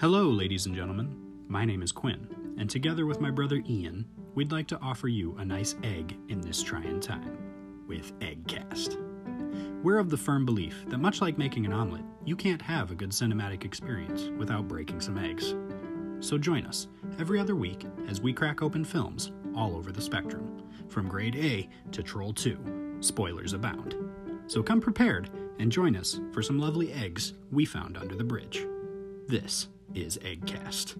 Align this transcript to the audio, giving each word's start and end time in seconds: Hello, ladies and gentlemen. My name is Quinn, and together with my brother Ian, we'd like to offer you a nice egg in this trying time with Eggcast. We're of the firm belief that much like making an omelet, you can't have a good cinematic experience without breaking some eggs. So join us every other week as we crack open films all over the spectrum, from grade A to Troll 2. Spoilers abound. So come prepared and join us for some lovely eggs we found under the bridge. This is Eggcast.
Hello, 0.00 0.30
ladies 0.30 0.66
and 0.66 0.76
gentlemen. 0.76 1.12
My 1.48 1.64
name 1.64 1.82
is 1.82 1.90
Quinn, 1.90 2.28
and 2.56 2.70
together 2.70 3.04
with 3.04 3.20
my 3.20 3.32
brother 3.32 3.64
Ian, 3.68 4.06
we'd 4.36 4.52
like 4.52 4.68
to 4.68 4.78
offer 4.78 5.08
you 5.08 5.34
a 5.38 5.44
nice 5.44 5.74
egg 5.82 6.16
in 6.28 6.40
this 6.40 6.62
trying 6.62 7.00
time 7.00 7.36
with 7.88 8.16
Eggcast. 8.20 8.96
We're 9.82 9.98
of 9.98 10.08
the 10.08 10.16
firm 10.16 10.46
belief 10.46 10.84
that 10.86 10.98
much 10.98 11.20
like 11.20 11.36
making 11.36 11.66
an 11.66 11.72
omelet, 11.72 12.04
you 12.24 12.36
can't 12.36 12.62
have 12.62 12.92
a 12.92 12.94
good 12.94 13.10
cinematic 13.10 13.64
experience 13.64 14.30
without 14.38 14.68
breaking 14.68 15.00
some 15.00 15.18
eggs. 15.18 15.56
So 16.20 16.38
join 16.38 16.64
us 16.64 16.86
every 17.18 17.40
other 17.40 17.56
week 17.56 17.84
as 18.06 18.20
we 18.20 18.32
crack 18.32 18.62
open 18.62 18.84
films 18.84 19.32
all 19.56 19.74
over 19.74 19.90
the 19.90 20.00
spectrum, 20.00 20.62
from 20.88 21.08
grade 21.08 21.34
A 21.34 21.68
to 21.90 22.04
Troll 22.04 22.32
2. 22.32 22.98
Spoilers 23.00 23.52
abound. 23.52 23.96
So 24.46 24.62
come 24.62 24.80
prepared 24.80 25.28
and 25.58 25.72
join 25.72 25.96
us 25.96 26.20
for 26.30 26.40
some 26.40 26.60
lovely 26.60 26.92
eggs 26.92 27.32
we 27.50 27.64
found 27.64 27.98
under 27.98 28.14
the 28.14 28.22
bridge. 28.22 28.64
This 29.26 29.66
is 29.94 30.18
Eggcast. 30.18 30.96